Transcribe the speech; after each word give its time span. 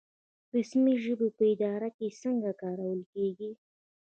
رسمي 0.55 0.95
ژبې 1.03 1.29
په 1.37 1.43
اداره 1.53 1.89
کې 1.97 2.17
څنګه 2.21 2.51
کارول 2.61 3.01
کیږي؟ 3.13 3.51